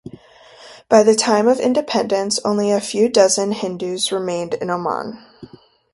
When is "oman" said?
4.71-5.23